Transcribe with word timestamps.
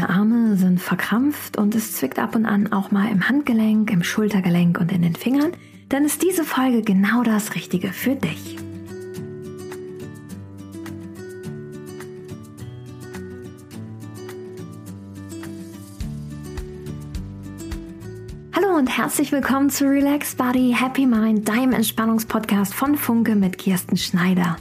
Deine 0.00 0.14
Arme 0.14 0.56
sind 0.56 0.80
verkrampft 0.80 1.58
und 1.58 1.74
es 1.74 1.92
zwickt 1.92 2.18
ab 2.18 2.34
und 2.34 2.46
an 2.46 2.72
auch 2.72 2.90
mal 2.90 3.10
im 3.10 3.28
Handgelenk, 3.28 3.92
im 3.92 4.02
Schultergelenk 4.02 4.80
und 4.80 4.90
in 4.92 5.02
den 5.02 5.14
Fingern, 5.14 5.52
dann 5.90 6.06
ist 6.06 6.22
diese 6.22 6.42
Folge 6.42 6.80
genau 6.80 7.22
das 7.22 7.54
Richtige 7.54 7.88
für 7.88 8.16
dich. 8.16 8.56
Hallo 18.56 18.78
und 18.78 18.86
herzlich 18.96 19.32
willkommen 19.32 19.68
zu 19.68 19.84
Relax 19.84 20.34
Body 20.34 20.74
Happy 20.74 21.04
Mind, 21.04 21.46
deinem 21.46 21.74
Entspannungspodcast 21.74 22.72
von 22.72 22.96
Funke 22.96 23.34
mit 23.34 23.58
Kirsten 23.58 23.98
Schneider. 23.98 24.56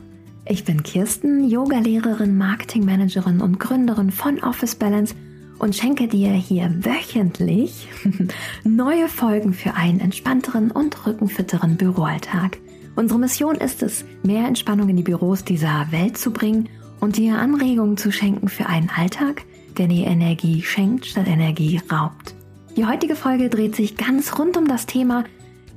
Ich 0.45 0.65
bin 0.65 0.83
Kirsten, 0.83 1.47
Yogalehrerin, 1.47 2.37
Marketingmanagerin 2.37 3.39
und 3.39 3.57
Gründerin 3.57 4.11
von 4.11 4.43
Office 4.43 4.75
Balance 4.75 5.15
und 5.59 5.75
schenke 5.75 6.07
dir 6.07 6.31
hier 6.31 6.73
wöchentlich 6.83 7.87
neue 8.63 9.07
Folgen 9.07 9.53
für 9.53 9.75
einen 9.75 9.99
entspannteren 9.99 10.71
und 10.71 11.05
rückenfitteren 11.05 11.77
Büroalltag. 11.77 12.57
Unsere 12.95 13.19
Mission 13.19 13.55
ist 13.55 13.83
es, 13.83 14.03
mehr 14.23 14.47
Entspannung 14.47 14.89
in 14.89 14.97
die 14.97 15.03
Büros 15.03 15.43
dieser 15.43 15.87
Welt 15.91 16.17
zu 16.17 16.31
bringen 16.31 16.69
und 16.99 17.17
dir 17.17 17.37
Anregungen 17.37 17.97
zu 17.97 18.11
schenken 18.11 18.49
für 18.49 18.65
einen 18.65 18.89
Alltag, 18.89 19.43
der 19.77 19.87
dir 19.87 20.07
Energie 20.07 20.61
schenkt 20.61 21.05
statt 21.05 21.27
Energie 21.27 21.79
raubt. 21.91 22.35
Die 22.75 22.85
heutige 22.85 23.15
Folge 23.15 23.49
dreht 23.49 23.75
sich 23.75 23.97
ganz 23.97 24.37
rund 24.39 24.57
um 24.57 24.67
das 24.67 24.85
Thema 24.85 25.23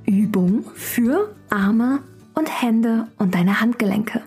Übung 0.06 0.64
für 0.74 1.34
Arme 1.50 2.00
und 2.34 2.62
Hände 2.62 3.08
und 3.18 3.34
deine 3.34 3.60
Handgelenke. 3.60 4.22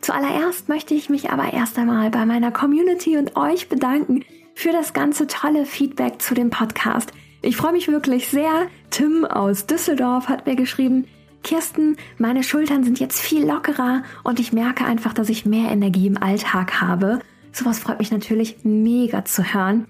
Zuallererst 0.00 0.68
möchte 0.68 0.94
ich 0.94 1.10
mich 1.10 1.30
aber 1.30 1.52
erst 1.52 1.78
einmal 1.78 2.10
bei 2.10 2.24
meiner 2.26 2.52
Community 2.52 3.16
und 3.16 3.36
euch 3.36 3.68
bedanken 3.68 4.24
für 4.56 4.72
das 4.72 4.94
ganze 4.94 5.26
tolle 5.26 5.66
Feedback 5.66 6.20
zu 6.20 6.34
dem 6.34 6.48
Podcast. 6.48 7.12
Ich 7.42 7.58
freue 7.58 7.72
mich 7.72 7.88
wirklich 7.88 8.28
sehr. 8.28 8.68
Tim 8.90 9.26
aus 9.26 9.66
Düsseldorf 9.66 10.28
hat 10.28 10.46
mir 10.46 10.56
geschrieben, 10.56 11.04
Kirsten, 11.42 11.98
meine 12.16 12.42
Schultern 12.42 12.82
sind 12.82 12.98
jetzt 12.98 13.20
viel 13.20 13.46
lockerer 13.46 14.02
und 14.24 14.40
ich 14.40 14.54
merke 14.54 14.86
einfach, 14.86 15.12
dass 15.12 15.28
ich 15.28 15.44
mehr 15.44 15.70
Energie 15.70 16.06
im 16.06 16.20
Alltag 16.20 16.80
habe. 16.80 17.20
Sowas 17.52 17.78
freut 17.78 17.98
mich 17.98 18.10
natürlich 18.10 18.56
mega 18.64 19.26
zu 19.26 19.44
hören. 19.44 19.86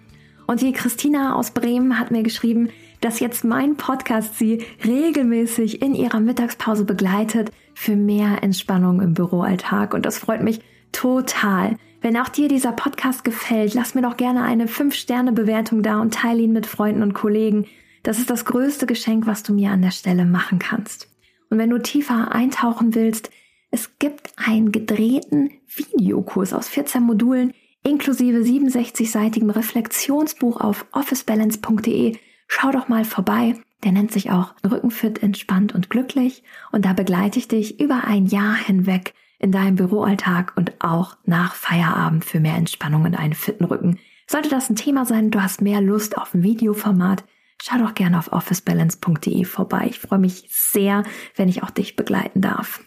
Und 0.49 0.61
die 0.61 0.73
Christina 0.73 1.37
aus 1.37 1.53
Bremen 1.53 1.99
hat 2.01 2.11
mir 2.11 2.25
geschrieben, 2.25 2.71
dass 3.01 3.21
jetzt 3.21 3.45
mein 3.45 3.77
Podcast 3.77 4.37
sie 4.37 4.65
regelmäßig 4.85 5.81
in 5.81 5.95
ihrer 5.95 6.19
Mittagspause 6.19 6.85
begleitet 6.85 7.53
für 7.73 7.95
mehr 7.95 8.43
Entspannung 8.43 9.01
im 9.01 9.15
Büroalltag. 9.15 9.95
Und 9.95 10.05
das 10.05 10.19
freut 10.19 10.43
mich 10.43 10.61
total. 10.93 11.77
Wenn 12.01 12.17
auch 12.17 12.29
dir 12.29 12.49
dieser 12.49 12.73
Podcast 12.73 13.25
gefällt, 13.25 13.75
lass 13.75 13.95
mir 13.95 14.03
doch 14.03 14.17
gerne 14.17 14.43
eine 14.43 14.67
5-Sterne-Bewertung 14.67 15.83
da 15.83 16.01
und 16.01 16.15
teile 16.15 16.43
ihn 16.43 16.53
mit 16.53 16.67
Freunden 16.67 17.03
und 17.03 17.15
Kollegen. 17.15 17.67
Das 18.03 18.19
ist 18.19 18.31
das 18.31 18.45
größte 18.45 18.87
Geschenk, 18.87 19.27
was 19.27 19.43
du 19.43 19.53
mir 19.53 19.71
an 19.71 19.83
der 19.83 19.91
Stelle 19.91 20.25
machen 20.25 20.59
kannst. 20.59 21.09
Und 21.51 21.59
wenn 21.59 21.71
du 21.71 21.79
tiefer 21.79 22.33
eintauchen 22.33 22.95
willst, 22.95 23.31
es 23.71 23.99
gibt 23.99 24.33
einen 24.37 24.73
gedrehten 24.73 25.51
Videokurs 25.67 26.53
aus 26.53 26.69
14 26.69 27.03
Modulen 27.03 27.53
inklusive 27.83 28.39
67-seitigem 28.39 29.51
Reflexionsbuch 29.51 30.61
auf 30.61 30.87
officebalance.de 30.93 32.17
schau 32.49 32.71
doch 32.71 32.89
mal 32.89 33.05
vorbei. 33.05 33.55
Der 33.85 33.93
nennt 33.93 34.11
sich 34.11 34.31
auch 34.31 34.55
Rückenfit, 34.69 35.23
entspannt 35.23 35.75
und 35.75 35.91
glücklich. 35.91 36.43
Und 36.73 36.85
da 36.85 36.93
begleite 36.93 37.39
ich 37.39 37.49
dich 37.49 37.79
über 37.79 38.05
ein 38.05 38.27
Jahr 38.27 38.55
hinweg 38.55 39.15
in 39.39 39.53
deinem 39.53 39.77
Büroalltag 39.77 40.53
und 40.57 40.73
auch 40.81 41.17
nach 41.25 41.55
Feierabend 41.55 42.25
für 42.25 42.41
mehr 42.41 42.57
Entspannung 42.57 43.05
und 43.05 43.15
einen 43.15 43.35
fitten 43.35 43.65
Rücken. 43.65 43.99
Sollte 44.27 44.49
das 44.49 44.71
ein 44.71 44.77
Thema 44.77 45.05
sein, 45.05 45.31
du 45.31 45.43
hast 45.43 45.61
mehr 45.61 45.81
Lust 45.81 46.19
auf 46.19 46.35
ein 46.35 46.43
Videoformat, 46.43 47.25
schau 47.63 47.79
doch 47.79 47.95
gerne 47.95 48.19
auf 48.19 48.33
officebalance.de 48.33 49.45
vorbei. 49.45 49.87
Ich 49.91 50.01
freue 50.01 50.19
mich 50.19 50.47
sehr, 50.51 51.05
wenn 51.37 51.49
ich 51.49 51.63
auch 51.63 51.71
dich 51.71 51.97
begleiten 51.97 52.41
darf. 52.41 52.83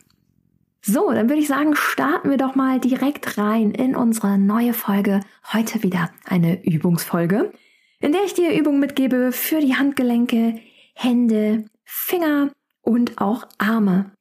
So, 0.81 1.11
dann 1.11 1.29
würde 1.29 1.41
ich 1.41 1.47
sagen, 1.47 1.75
starten 1.75 2.29
wir 2.29 2.37
doch 2.37 2.55
mal 2.55 2.79
direkt 2.79 3.37
rein 3.37 3.71
in 3.71 3.95
unsere 3.95 4.37
neue 4.37 4.73
Folge. 4.73 5.21
Heute 5.53 5.83
wieder 5.83 6.09
eine 6.25 6.63
Übungsfolge 6.63 7.51
in 7.99 8.11
der 8.11 8.23
ich 8.23 8.33
dir 8.33 8.57
Übungen 8.57 8.79
mitgebe 8.79 9.31
für 9.31 9.59
die 9.59 9.75
Handgelenke, 9.75 10.59
Hände, 10.93 11.65
Finger 11.83 12.51
und 12.81 13.19
auch 13.19 13.45
Arme. 13.57 14.11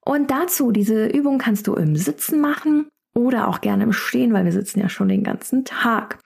Und 0.00 0.30
dazu, 0.30 0.72
diese 0.72 1.06
Übung 1.06 1.38
kannst 1.38 1.66
du 1.66 1.74
im 1.74 1.96
Sitzen 1.96 2.40
machen 2.40 2.88
oder 3.14 3.48
auch 3.48 3.60
gerne 3.60 3.84
im 3.84 3.92
Stehen, 3.92 4.32
weil 4.32 4.44
wir 4.44 4.52
sitzen 4.52 4.80
ja 4.80 4.88
schon 4.88 5.08
den 5.08 5.24
ganzen 5.24 5.64
Tag. 5.64 6.18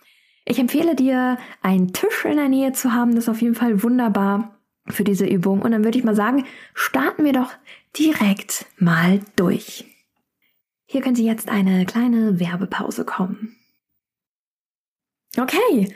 Ich 0.45 0.59
empfehle 0.59 0.95
dir, 0.95 1.39
einen 1.63 1.93
Tisch 1.93 2.25
in 2.25 2.37
der 2.37 2.49
Nähe 2.49 2.73
zu 2.73 2.93
haben. 2.93 3.15
Das 3.15 3.25
ist 3.25 3.31
auf 3.31 3.43
jeden 3.43 3.55
Fall 3.55 3.83
wunderbar 3.83 4.61
für 4.87 5.05
diese 5.05 5.27
Übung. 5.27 5.63
Und 5.63 5.73
dann 5.73 5.85
würde 5.85 5.99
ich 5.99 6.05
mal 6.05 6.15
sagen, 6.15 6.45
starten 6.75 7.25
wir 7.25 7.33
doch 7.33 7.53
direkt 7.99 8.67
mal 8.79 9.21
durch. 9.37 9.87
Hier 10.87 11.01
könnte 11.01 11.23
jetzt 11.23 11.49
eine 11.49 11.87
kleine 11.87 12.39
Werbepause 12.39 13.05
kommen. 13.05 13.57
Okay, 15.37 15.93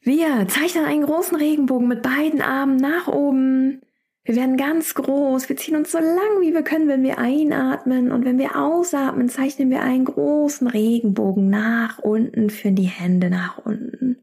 wir 0.00 0.48
zeichnen 0.48 0.86
einen 0.86 1.04
großen 1.04 1.36
Regenbogen 1.36 1.88
mit 1.88 2.02
beiden 2.02 2.40
Armen 2.40 2.76
nach 2.76 3.08
oben. 3.08 3.82
Wir 4.30 4.36
werden 4.36 4.56
ganz 4.56 4.94
groß. 4.94 5.48
Wir 5.48 5.56
ziehen 5.56 5.74
uns 5.74 5.90
so 5.90 5.98
lang 5.98 6.40
wie 6.40 6.54
wir 6.54 6.62
können, 6.62 6.86
wenn 6.86 7.02
wir 7.02 7.18
einatmen. 7.18 8.12
Und 8.12 8.24
wenn 8.24 8.38
wir 8.38 8.54
ausatmen, 8.54 9.28
zeichnen 9.28 9.70
wir 9.70 9.80
einen 9.82 10.04
großen 10.04 10.68
Regenbogen 10.68 11.50
nach 11.50 11.98
unten, 11.98 12.48
führen 12.48 12.76
die 12.76 12.84
Hände 12.84 13.28
nach 13.28 13.58
unten. 13.58 14.22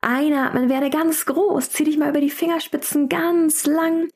Einatmen, 0.00 0.68
werde 0.68 0.90
ganz 0.90 1.26
groß. 1.26 1.70
Zieh 1.70 1.82
dich 1.82 1.98
mal 1.98 2.10
über 2.10 2.20
die 2.20 2.30
Fingerspitzen 2.30 3.08
ganz 3.08 3.66
lang. 3.66 4.10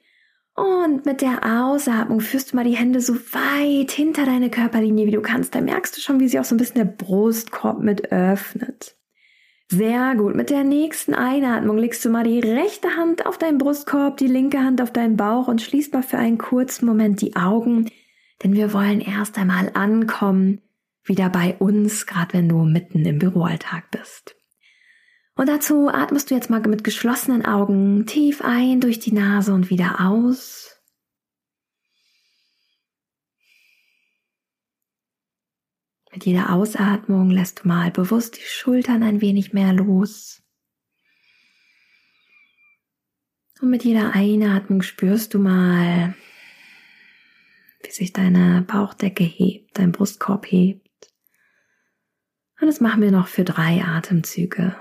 Und 0.55 1.07
mit 1.07 1.23
der 1.23 1.65
Ausatmung 1.65 2.21
führst 2.21 2.53
du 2.53 2.57
mal 2.57 2.65
die 2.65 2.77
Hände 2.77 3.01
so 3.01 3.17
weit 3.17 3.91
hinter 3.91 4.27
deine 4.27 4.49
Körperlinie, 4.49 5.07
wie 5.07 5.11
du 5.11 5.23
kannst. 5.23 5.57
Da 5.57 5.61
merkst 5.61 5.97
du 5.97 6.01
schon, 6.01 6.21
wie 6.21 6.29
sich 6.29 6.39
auch 6.39 6.45
so 6.45 6.55
ein 6.55 6.59
bisschen 6.59 6.77
der 6.77 6.85
Brustkorb 6.85 7.81
mit 7.81 8.13
öffnet. 8.13 9.00
Sehr 9.73 10.17
gut. 10.17 10.35
Mit 10.35 10.51
der 10.51 10.65
nächsten 10.65 11.15
Einatmung 11.15 11.79
legst 11.79 12.05
du 12.05 12.11
mal 12.11 12.25
die 12.25 12.41
rechte 12.41 12.97
Hand 12.97 13.25
auf 13.25 13.39
deinen 13.39 13.59
Brustkorb, 13.59 14.17
die 14.17 14.27
linke 14.27 14.59
Hand 14.59 14.83
auf 14.83 14.93
deinen 14.93 15.17
Bauch 15.17 15.47
und 15.47 15.63
schließt 15.63 15.93
mal 15.95 16.03
für 16.03 16.19
einen 16.19 16.39
kurzen 16.39 16.87
Moment 16.87 17.21
die 17.21 17.37
Augen, 17.37 17.89
denn 18.43 18.55
wir 18.55 18.73
wollen 18.73 19.01
erst 19.01 19.39
einmal 19.39 19.71
ankommen, 19.75 20.61
wieder 21.05 21.29
bei 21.29 21.55
uns, 21.61 22.07
gerade 22.07 22.35
wenn 22.35 22.49
du 22.49 22.65
mitten 22.65 23.07
im 23.07 23.21
Büroalltag 23.21 23.93
bist. 23.93 24.35
Und 25.37 25.49
dazu 25.49 25.89
atmest 25.89 26.33
du 26.33 26.35
jetzt 26.35 26.51
mal 26.51 26.61
mit 26.61 26.83
geschlossenen 26.83 27.45
Augen 27.45 28.07
tief 28.07 28.43
ein 28.43 28.81
durch 28.81 28.99
die 28.99 29.13
Nase 29.13 29.55
und 29.55 29.71
wieder 29.71 30.01
aus. 30.01 30.70
Mit 36.13 36.27
jeder 36.27 36.53
Ausatmung 36.53 37.31
lässt 37.31 37.61
du 37.61 37.69
mal 37.69 37.91
bewusst 37.91 38.37
die 38.37 38.47
Schultern 38.47 39.03
ein 39.03 39.21
wenig 39.21 39.53
mehr 39.53 39.73
los. 39.73 40.43
Und 43.61 43.71
mit 43.71 43.85
jeder 43.85 44.15
Einatmung 44.15 44.83
spürst 44.83 45.35
du 45.35 45.39
mal, 45.39 46.15
wie 47.85 47.91
sich 47.91 48.13
deine 48.13 48.63
Bauchdecke 48.63 49.23
hebt, 49.23 49.79
dein 49.79 49.93
Brustkorb 49.93 50.51
hebt. 50.51 50.89
Und 52.61 52.67
das 52.67 52.81
machen 52.81 53.03
wir 53.03 53.13
noch 53.13 53.29
für 53.29 53.45
drei 53.45 53.83
Atemzüge. 53.85 54.75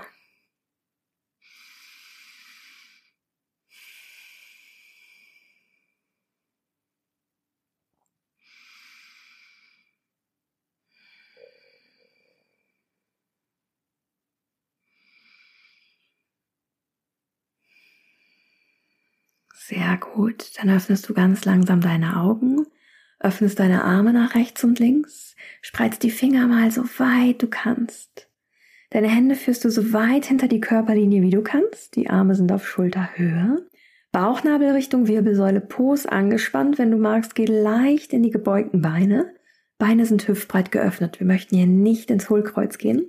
Gut. 19.96 20.52
Dann 20.58 20.70
öffnest 20.70 21.08
du 21.08 21.14
ganz 21.14 21.44
langsam 21.44 21.80
deine 21.80 22.16
Augen, 22.16 22.66
öffnest 23.18 23.58
deine 23.58 23.84
Arme 23.84 24.12
nach 24.12 24.34
rechts 24.34 24.64
und 24.64 24.78
links, 24.78 25.36
spreizt 25.62 26.02
die 26.02 26.10
Finger 26.10 26.46
mal 26.46 26.70
so 26.70 26.82
weit 26.98 27.42
du 27.42 27.48
kannst. 27.48 28.28
Deine 28.90 29.08
Hände 29.08 29.36
führst 29.36 29.64
du 29.64 29.70
so 29.70 29.92
weit 29.92 30.26
hinter 30.26 30.48
die 30.48 30.60
Körperlinie 30.60 31.22
wie 31.22 31.30
du 31.30 31.42
kannst. 31.42 31.94
Die 31.94 32.10
Arme 32.10 32.34
sind 32.34 32.50
auf 32.50 32.66
Schulterhöhe. 32.66 33.64
Bauchnabel 34.12 34.72
Richtung 34.72 35.06
Wirbelsäule, 35.06 35.60
Po's 35.60 36.06
angespannt. 36.06 36.78
Wenn 36.78 36.90
du 36.90 36.96
magst, 36.96 37.36
geh 37.36 37.44
leicht 37.44 38.12
in 38.12 38.24
die 38.24 38.30
gebeugten 38.30 38.82
Beine. 38.82 39.32
Beine 39.78 40.04
sind 40.06 40.26
hüftbreit 40.26 40.72
geöffnet. 40.72 41.20
Wir 41.20 41.26
möchten 41.26 41.56
hier 41.56 41.68
nicht 41.68 42.10
ins 42.10 42.28
Hohlkreuz 42.28 42.78
gehen. 42.78 43.06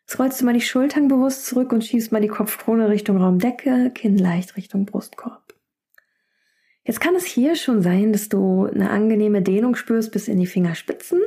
Jetzt 0.00 0.18
rollst 0.18 0.40
du 0.40 0.46
mal 0.46 0.54
die 0.54 0.62
Schultern 0.62 1.08
bewusst 1.08 1.46
zurück 1.46 1.72
und 1.72 1.84
schiebst 1.84 2.10
mal 2.10 2.20
die 2.20 2.28
Kopfkrone 2.28 2.88
Richtung 2.88 3.18
Raumdecke, 3.18 3.90
Kinn 3.94 4.16
leicht 4.16 4.56
Richtung 4.56 4.86
Brustkorb. 4.86 5.41
Jetzt 6.84 7.00
kann 7.00 7.14
es 7.14 7.24
hier 7.24 7.54
schon 7.54 7.82
sein, 7.82 8.12
dass 8.12 8.28
du 8.28 8.66
eine 8.66 8.90
angenehme 8.90 9.42
Dehnung 9.42 9.76
spürst 9.76 10.12
bis 10.12 10.28
in 10.28 10.38
die 10.38 10.46
Fingerspitzen. 10.46 11.20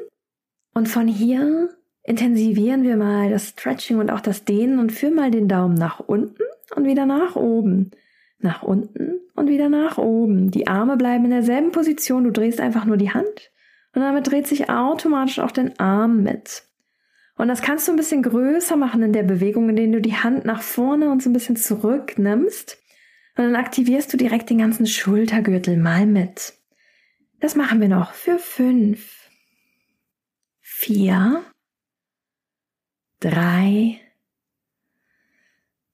Und 0.74 0.90
von 0.90 1.07
hier 1.07 1.69
intensivieren 2.04 2.84
wir 2.84 2.98
mal 2.98 3.30
das 3.30 3.50
Stretching 3.50 4.00
und 4.00 4.12
auch 4.12 4.19
das 4.19 4.44
Dehnen 4.44 4.80
und 4.80 4.92
führen 4.92 5.16
mal 5.16 5.31
den 5.31 5.48
Daumen 5.48 5.75
nach 5.75 6.00
unten 6.02 6.44
und 6.75 6.86
wieder 6.86 7.06
nach 7.06 7.36
oben. 7.36 7.92
Nach 8.40 8.63
unten 8.63 9.22
und 9.34 9.48
wieder 9.48 9.69
nach 9.69 9.98
oben. 9.98 10.52
Die 10.52 10.68
Arme 10.68 10.98
bleiben 10.98 11.25
in 11.25 11.31
derselben 11.31 11.72
Position. 11.72 12.25
Du 12.25 12.31
drehst 12.31 12.60
einfach 12.60 12.86
nur 12.86 12.98
die 12.98 13.12
Hand 13.12 13.52
und 13.96 14.02
damit 14.02 14.30
dreht 14.30 14.46
sich 14.46 14.69
automatisch 14.69 15.40
auch 15.40 15.52
den 15.52 15.80
Arm 15.80 16.22
mit. 16.22 16.63
Und 17.38 17.48
das 17.48 17.62
kannst 17.62 17.88
du 17.88 17.94
ein 17.94 17.98
bisschen 17.98 18.24
größer 18.24 18.75
machen 18.75 19.02
in 19.02 19.13
der 19.13 19.24
Bewegung, 19.24 19.69
indem 19.69 19.94
du 19.94 20.02
die 20.02 20.16
Hand 20.16 20.46
nach 20.46 20.62
vorne 20.62 21.10
und 21.10 21.24
so 21.24 21.30
ein 21.30 21.34
bisschen 21.34 21.56
zurück 21.56 22.18
nimmst. 22.18 22.78
Und 23.37 23.43
dann 23.43 23.55
aktivierst 23.55 24.11
du 24.13 24.17
direkt 24.17 24.49
den 24.49 24.59
ganzen 24.59 24.87
Schultergürtel 24.87 25.77
mal 25.77 26.05
mit. 26.05 26.53
Das 27.39 27.55
machen 27.55 27.81
wir 27.81 27.89
noch 27.89 28.13
für 28.13 28.39
fünf, 28.39 29.29
vier, 30.61 31.43
drei, 33.19 33.99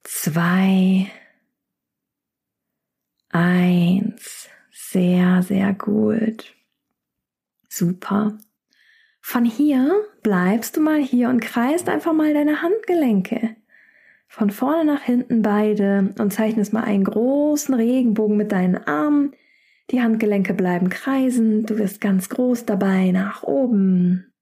zwei, 0.04 1.10
eins. 3.30 4.48
Sehr, 4.70 5.42
sehr 5.42 5.72
gut. 5.72 6.54
Super. 7.68 8.38
Von 9.20 9.44
hier 9.44 10.04
bleibst 10.22 10.76
du 10.76 10.80
mal 10.80 11.00
hier 11.00 11.28
und 11.28 11.40
kreist 11.40 11.88
einfach 11.88 12.12
mal 12.12 12.34
deine 12.34 12.60
Handgelenke. 12.62 13.56
Von 14.32 14.48
vorne 14.48 14.86
nach 14.86 15.02
hinten 15.02 15.42
beide 15.42 16.14
und 16.18 16.32
zeichnest 16.32 16.72
mal 16.72 16.84
einen 16.84 17.04
großen 17.04 17.74
Regenbogen 17.74 18.38
mit 18.38 18.50
deinen 18.50 18.78
Armen. 18.78 19.32
Die 19.90 20.00
Handgelenke 20.00 20.54
bleiben 20.54 20.88
kreisen, 20.88 21.66
du 21.66 21.76
wirst 21.76 22.00
ganz 22.00 22.30
groß 22.30 22.64
dabei 22.64 23.10
nach 23.10 23.42
oben. 23.42 24.32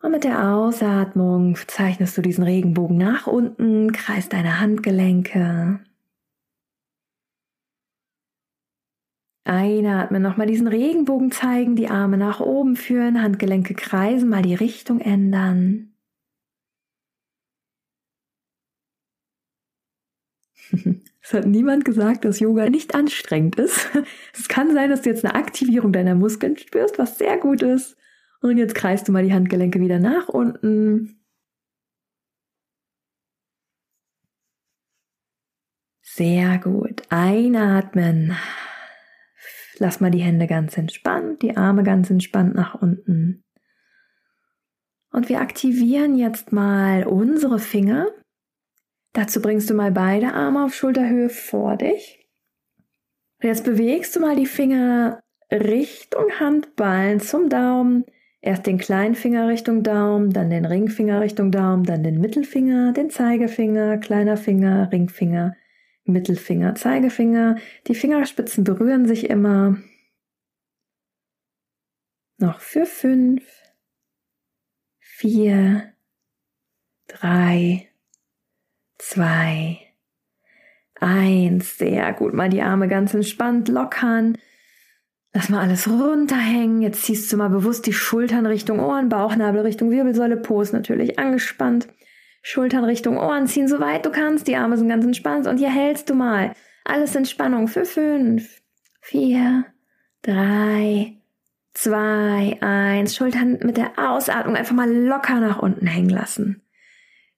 Und 0.00 0.12
mit 0.12 0.22
der 0.22 0.54
Ausatmung 0.54 1.58
zeichnest 1.66 2.16
du 2.16 2.22
diesen 2.22 2.44
Regenbogen 2.44 2.96
nach 2.96 3.26
unten, 3.26 3.90
kreist 3.90 4.32
deine 4.32 4.60
Handgelenke. 4.60 5.80
Einatmen, 9.42 10.22
nochmal 10.22 10.46
diesen 10.46 10.68
Regenbogen 10.68 11.32
zeigen, 11.32 11.74
die 11.74 11.88
Arme 11.88 12.18
nach 12.18 12.38
oben 12.38 12.76
führen, 12.76 13.20
Handgelenke 13.20 13.74
kreisen, 13.74 14.28
mal 14.28 14.42
die 14.42 14.54
Richtung 14.54 15.00
ändern. 15.00 15.93
Es 21.26 21.32
hat 21.32 21.46
niemand 21.46 21.86
gesagt, 21.86 22.26
dass 22.26 22.38
Yoga 22.38 22.68
nicht 22.68 22.94
anstrengend 22.94 23.56
ist. 23.56 23.88
Es 24.34 24.46
kann 24.46 24.74
sein, 24.74 24.90
dass 24.90 25.00
du 25.00 25.08
jetzt 25.08 25.24
eine 25.24 25.34
Aktivierung 25.34 25.90
deiner 25.90 26.14
Muskeln 26.14 26.58
spürst, 26.58 26.98
was 26.98 27.16
sehr 27.16 27.38
gut 27.38 27.62
ist. 27.62 27.96
Und 28.42 28.58
jetzt 28.58 28.74
kreist 28.74 29.08
du 29.08 29.12
mal 29.12 29.24
die 29.24 29.32
Handgelenke 29.32 29.80
wieder 29.80 29.98
nach 29.98 30.28
unten. 30.28 31.24
Sehr 36.02 36.58
gut. 36.58 37.02
Einatmen. 37.08 38.36
Lass 39.78 40.00
mal 40.00 40.10
die 40.10 40.20
Hände 40.20 40.46
ganz 40.46 40.76
entspannt, 40.76 41.40
die 41.40 41.56
Arme 41.56 41.84
ganz 41.84 42.10
entspannt 42.10 42.54
nach 42.54 42.74
unten. 42.74 43.44
Und 45.10 45.28
wir 45.28 45.40
aktivieren 45.40 46.16
jetzt 46.16 46.52
mal 46.52 47.06
unsere 47.06 47.58
Finger. 47.58 48.08
Dazu 49.14 49.40
bringst 49.40 49.70
du 49.70 49.74
mal 49.74 49.92
beide 49.92 50.34
Arme 50.34 50.64
auf 50.64 50.74
Schulterhöhe 50.74 51.28
vor 51.28 51.76
dich. 51.76 52.28
Und 53.40 53.48
jetzt 53.48 53.64
bewegst 53.64 54.14
du 54.14 54.20
mal 54.20 54.34
die 54.34 54.46
Finger 54.46 55.22
Richtung 55.50 56.40
Handballen 56.40 57.20
zum 57.20 57.48
Daumen. 57.48 58.04
Erst 58.40 58.66
den 58.66 58.76
kleinen 58.76 59.14
Finger 59.14 59.48
Richtung 59.48 59.84
Daumen, 59.84 60.32
dann 60.32 60.50
den 60.50 60.64
Ringfinger 60.64 61.20
Richtung 61.20 61.52
Daumen, 61.52 61.84
dann 61.84 62.02
den 62.02 62.20
Mittelfinger, 62.20 62.92
den 62.92 63.08
Zeigefinger, 63.08 63.98
kleiner 63.98 64.36
Finger, 64.36 64.90
Ringfinger, 64.92 65.56
Mittelfinger, 66.04 66.74
Zeigefinger. 66.74 67.56
Die 67.86 67.94
Fingerspitzen 67.94 68.64
berühren 68.64 69.06
sich 69.06 69.30
immer. 69.30 69.78
Noch 72.38 72.58
für 72.58 72.84
fünf, 72.84 73.44
vier, 74.98 75.94
drei, 77.06 77.88
zwei, 79.08 79.78
eins. 81.00 81.78
Sehr 81.78 82.12
gut. 82.12 82.34
Mal 82.34 82.48
die 82.48 82.62
Arme 82.62 82.88
ganz 82.88 83.14
entspannt 83.14 83.68
lockern. 83.68 84.38
Lass 85.32 85.48
mal 85.48 85.60
alles 85.60 85.88
runterhängen. 85.88 86.80
Jetzt 86.80 87.02
ziehst 87.02 87.32
du 87.32 87.36
mal 87.36 87.50
bewusst 87.50 87.86
die 87.86 87.92
Schultern 87.92 88.46
Richtung 88.46 88.80
Ohren, 88.80 89.08
Bauchnabel 89.08 89.62
Richtung 89.62 89.90
Wirbelsäule, 89.90 90.36
Po 90.36 90.60
ist 90.60 90.72
natürlich 90.72 91.18
angespannt. 91.18 91.88
Schultern 92.42 92.84
Richtung 92.84 93.16
Ohren 93.16 93.46
ziehen, 93.46 93.68
soweit 93.68 94.06
du 94.06 94.10
kannst. 94.10 94.46
Die 94.46 94.56
Arme 94.56 94.76
sind 94.76 94.88
ganz 94.88 95.04
entspannt. 95.04 95.46
Und 95.46 95.58
hier 95.58 95.70
hältst 95.70 96.08
du 96.08 96.14
mal. 96.14 96.52
Alles 96.84 97.14
in 97.16 97.24
Spannung 97.24 97.68
für 97.68 97.84
fünf, 97.84 98.60
vier, 99.00 99.64
drei, 100.22 101.16
zwei, 101.72 102.58
eins. 102.60 103.16
Schultern 103.16 103.58
mit 103.62 103.76
der 103.76 103.92
Ausatmung 103.96 104.56
einfach 104.56 104.74
mal 104.74 104.90
locker 104.90 105.40
nach 105.40 105.58
unten 105.58 105.86
hängen 105.86 106.10
lassen. 106.10 106.62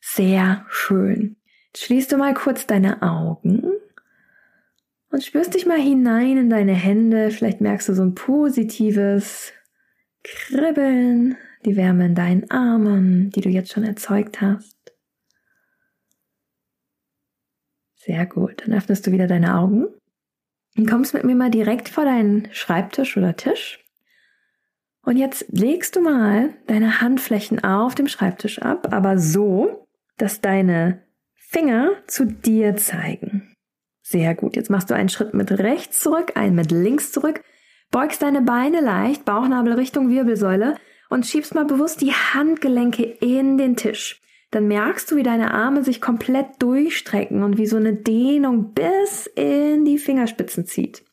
Sehr 0.01 0.67
schön. 0.69 1.37
Schließt 1.77 2.11
du 2.11 2.17
mal 2.17 2.33
kurz 2.33 2.67
deine 2.67 3.03
Augen 3.03 3.71
und 5.11 5.23
spürst 5.23 5.55
dich 5.55 5.67
mal 5.67 5.79
hinein 5.79 6.39
in 6.39 6.51
deine 6.51 6.73
Hände. 6.73 7.31
Vielleicht 7.31 7.61
merkst 7.61 7.91
du 7.91 7.95
so 7.95 8.03
ein 8.03 8.15
positives 8.15 9.53
Kribbeln, 10.25 11.37
die 11.67 11.77
Wärme 11.77 12.07
in 12.07 12.15
deinen 12.15 12.51
Armen, 12.51 13.31
die 13.31 13.43
du 13.43 13.51
jetzt 13.51 13.73
schon 13.73 13.85
erzeugt 13.85 14.41
hast. 14.41 14.75
Sehr 17.97 18.25
gut. 18.25 18.63
Dann 18.65 18.75
öffnest 18.75 19.07
du 19.07 19.13
wieder 19.13 19.27
deine 19.27 19.57
Augen 19.57 19.87
und 20.79 20.89
kommst 20.89 21.13
mit 21.13 21.25
mir 21.25 21.35
mal 21.35 21.51
direkt 21.51 21.91
vor 21.91 22.07
deinen 22.07 22.49
Schreibtisch 22.53 23.19
oder 23.19 23.37
Tisch. 23.37 23.85
Und 25.03 25.19
jetzt 25.19 25.45
legst 25.51 25.95
du 25.95 26.01
mal 26.01 26.55
deine 26.69 27.03
Handflächen 27.03 27.63
auf 27.63 27.95
dem 27.95 28.09
Schreibtisch 28.09 28.63
ab, 28.63 28.95
aber 28.95 29.19
so, 29.19 29.87
dass 30.17 30.41
deine 30.41 31.06
Finger 31.49 31.93
zu 32.07 32.27
dir 32.27 32.77
zeigen. 32.77 33.55
Sehr 34.03 34.35
gut. 34.35 34.57
Jetzt 34.57 34.71
machst 34.71 34.91
du 34.91 34.95
einen 34.95 35.09
Schritt 35.09 35.35
mit 35.35 35.51
rechts 35.51 36.01
zurück, 36.01 36.33
einen 36.37 36.55
mit 36.55 36.71
links 36.71 37.13
zurück, 37.13 37.43
beugst 37.91 38.23
deine 38.23 38.43
Beine 38.43 38.81
leicht, 38.81 39.25
Bauchnabel 39.25 39.75
Richtung 39.75 40.09
Wirbelsäule 40.09 40.77
und 41.09 41.27
schiebst 41.27 41.55
mal 41.55 41.65
bewusst 41.65 42.01
die 42.01 42.13
Handgelenke 42.13 43.03
in 43.03 43.59
den 43.59 43.77
Tisch 43.77 44.21
dann 44.51 44.69
merkst 44.69 45.11
du, 45.11 45.17
wie 45.17 45.23
deine 45.23 45.53
Arme 45.53 45.85
sich 45.85 46.01
komplett 46.01 46.47
durchstrecken 46.61 47.43
und 47.43 47.59
wie 47.59 47.67
so 47.67 47.77
eine 47.77 47.95
Dehnung 47.95 48.73
bis 48.73 49.27
in 49.27 49.85
die 49.85 49.99
Fingerspitzen 49.99 50.67
zieht. 50.67 51.05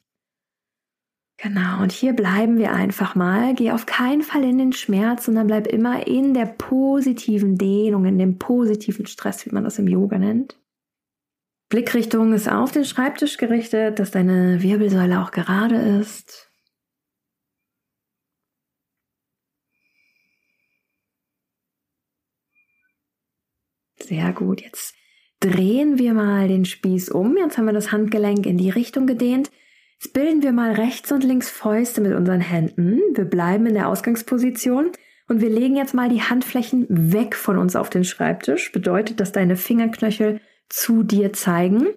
Genau, 1.43 1.81
und 1.81 1.91
hier 1.91 2.13
bleiben 2.13 2.57
wir 2.57 2.71
einfach 2.71 3.15
mal. 3.15 3.53
Geh 3.53 3.71
auf 3.71 3.85
keinen 3.85 4.21
Fall 4.21 4.45
in 4.45 4.57
den 4.57 4.71
Schmerz, 4.71 5.25
sondern 5.25 5.47
bleib 5.47 5.67
immer 5.67 6.07
in 6.07 6.33
der 6.33 6.45
positiven 6.45 7.57
Dehnung, 7.57 8.05
in 8.05 8.17
dem 8.17 8.39
positiven 8.39 9.07
Stress, 9.07 9.45
wie 9.45 9.49
man 9.49 9.65
das 9.65 9.77
im 9.77 9.89
Yoga 9.89 10.17
nennt. 10.17 10.57
Blickrichtung 11.67 12.31
ist 12.31 12.47
auf 12.47 12.71
den 12.71 12.85
Schreibtisch 12.85 13.35
gerichtet, 13.35 13.99
dass 13.99 14.11
deine 14.11 14.63
Wirbelsäule 14.63 15.21
auch 15.21 15.31
gerade 15.31 15.75
ist. 15.75 16.49
Sehr 23.99 24.31
gut. 24.31 24.61
Jetzt 24.61 24.95
drehen 25.41 25.97
wir 25.97 26.13
mal 26.13 26.47
den 26.47 26.63
Spieß 26.63 27.09
um. 27.09 27.35
Jetzt 27.35 27.57
haben 27.57 27.65
wir 27.65 27.73
das 27.73 27.91
Handgelenk 27.91 28.45
in 28.45 28.57
die 28.57 28.69
Richtung 28.69 29.07
gedehnt. 29.07 29.51
Jetzt 30.03 30.11
bilden 30.11 30.43
wir 30.43 30.51
mal 30.51 30.73
rechts 30.73 31.13
und 31.13 31.23
links 31.23 31.49
Fäuste 31.49 32.01
mit 32.01 32.13
unseren 32.13 32.41
Händen. 32.41 32.99
Wir 33.15 33.23
bleiben 33.23 33.65
in 33.67 33.73
der 33.73 33.87
Ausgangsposition 33.87 34.91
und 35.29 35.39
wir 35.39 35.49
legen 35.49 35.77
jetzt 35.77 35.93
mal 35.93 36.09
die 36.09 36.21
Handflächen 36.21 36.85
weg 36.89 37.37
von 37.37 37.57
uns 37.57 37.77
auf 37.77 37.89
den 37.89 38.03
Schreibtisch. 38.03 38.73
Bedeutet, 38.73 39.21
dass 39.21 39.31
deine 39.31 39.55
Fingerknöchel 39.55 40.41
zu 40.67 41.03
dir 41.03 41.31
zeigen 41.31 41.87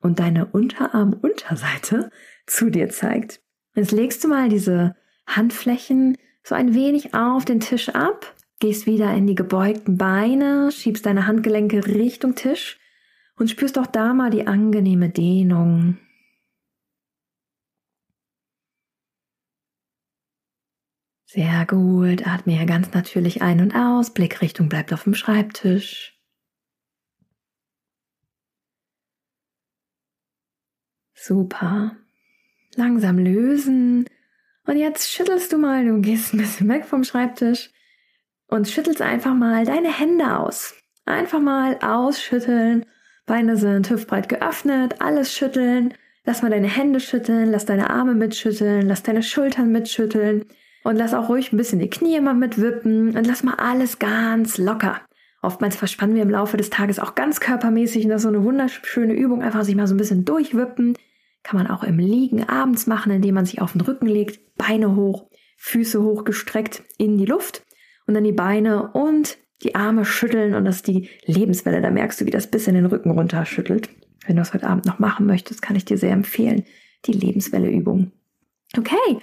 und 0.00 0.18
deine 0.18 0.46
Unterarmunterseite 0.46 2.10
zu 2.48 2.68
dir 2.68 2.88
zeigt. 2.88 3.40
Jetzt 3.76 3.92
legst 3.92 4.24
du 4.24 4.28
mal 4.28 4.48
diese 4.48 4.96
Handflächen 5.28 6.18
so 6.42 6.56
ein 6.56 6.74
wenig 6.74 7.14
auf 7.14 7.44
den 7.44 7.60
Tisch 7.60 7.90
ab 7.90 8.34
Gehst 8.58 8.86
wieder 8.86 9.14
in 9.14 9.28
die 9.28 9.36
gebeugten 9.36 9.98
Beine, 9.98 10.70
schiebst 10.72 11.06
deine 11.06 11.28
Handgelenke 11.28 11.86
Richtung 11.86 12.34
Tisch 12.34 12.80
und 13.36 13.50
spürst 13.50 13.78
auch 13.78 13.86
da 13.86 14.14
mal 14.14 14.30
die 14.30 14.48
angenehme 14.48 15.10
Dehnung. 15.10 15.98
Sehr 21.34 21.64
gut. 21.64 22.26
Atme 22.26 22.52
hier 22.52 22.66
ganz 22.66 22.92
natürlich 22.92 23.40
ein 23.40 23.60
und 23.60 23.74
aus. 23.74 24.12
Blickrichtung 24.12 24.68
bleibt 24.68 24.92
auf 24.92 25.04
dem 25.04 25.14
Schreibtisch. 25.14 26.20
Super. 31.14 31.96
Langsam 32.74 33.16
lösen. 33.16 34.04
Und 34.66 34.76
jetzt 34.76 35.10
schüttelst 35.10 35.50
du 35.54 35.56
mal, 35.56 35.86
du 35.86 36.02
gehst 36.02 36.34
ein 36.34 36.36
bisschen 36.36 36.68
weg 36.68 36.84
vom 36.84 37.02
Schreibtisch 37.02 37.70
und 38.48 38.68
schüttelst 38.68 39.00
einfach 39.00 39.32
mal 39.32 39.64
deine 39.64 39.98
Hände 39.98 40.38
aus. 40.38 40.74
Einfach 41.06 41.40
mal 41.40 41.78
ausschütteln. 41.80 42.84
Beine 43.24 43.56
sind 43.56 43.88
hüftbreit 43.88 44.28
geöffnet, 44.28 45.00
alles 45.00 45.34
schütteln. 45.34 45.94
Lass 46.24 46.42
mal 46.42 46.50
deine 46.50 46.68
Hände 46.68 47.00
schütteln, 47.00 47.50
lass 47.50 47.64
deine 47.64 47.88
Arme 47.88 48.14
mitschütteln, 48.14 48.86
lass 48.86 49.02
deine 49.02 49.22
Schultern 49.22 49.72
mitschütteln 49.72 50.44
und 50.84 50.96
lass 50.96 51.14
auch 51.14 51.28
ruhig 51.28 51.52
ein 51.52 51.56
bisschen 51.56 51.78
die 51.78 51.90
Knie 51.90 52.20
mal 52.20 52.34
mitwippen 52.34 53.16
und 53.16 53.26
lass 53.26 53.42
mal 53.42 53.54
alles 53.54 53.98
ganz 53.98 54.58
locker. 54.58 55.00
Oftmals 55.42 55.74
verspannen 55.76 56.14
wir 56.14 56.22
im 56.22 56.30
Laufe 56.30 56.56
des 56.56 56.70
Tages 56.70 56.98
auch 56.98 57.14
ganz 57.14 57.40
körpermäßig 57.40 58.04
und 58.04 58.10
das 58.10 58.20
ist 58.20 58.22
so 58.22 58.28
eine 58.28 58.44
wunderschöne 58.44 59.14
Übung, 59.14 59.42
einfach 59.42 59.64
sich 59.64 59.74
mal 59.74 59.88
so 59.88 59.94
ein 59.94 59.98
bisschen 59.98 60.24
durchwippen. 60.24 60.96
Kann 61.42 61.58
man 61.58 61.66
auch 61.66 61.82
im 61.82 61.98
Liegen 61.98 62.48
abends 62.48 62.86
machen, 62.86 63.10
indem 63.10 63.34
man 63.34 63.44
sich 63.44 63.60
auf 63.60 63.72
den 63.72 63.80
Rücken 63.80 64.06
legt, 64.06 64.56
Beine 64.56 64.94
hoch, 64.94 65.28
Füße 65.56 66.00
hochgestreckt 66.02 66.84
in 66.98 67.18
die 67.18 67.26
Luft 67.26 67.64
und 68.06 68.14
dann 68.14 68.24
die 68.24 68.32
Beine 68.32 68.92
und 68.92 69.38
die 69.62 69.74
Arme 69.74 70.04
schütteln 70.04 70.54
und 70.54 70.64
das 70.64 70.76
ist 70.76 70.86
die 70.86 71.08
Lebenswelle. 71.24 71.80
Da 71.80 71.90
merkst 71.90 72.20
du, 72.20 72.26
wie 72.26 72.30
das 72.30 72.48
bis 72.48 72.68
in 72.68 72.74
den 72.74 72.86
Rücken 72.86 73.10
runter 73.10 73.44
schüttelt. 73.44 73.88
Wenn 74.26 74.36
du 74.36 74.42
es 74.42 74.54
heute 74.54 74.68
Abend 74.68 74.86
noch 74.86 75.00
machen 75.00 75.26
möchtest, 75.26 75.62
kann 75.62 75.76
ich 75.76 75.84
dir 75.84 75.98
sehr 75.98 76.12
empfehlen, 76.12 76.64
die 77.06 77.12
Lebenswelle-Übung. 77.12 78.12
Okay, 78.76 79.18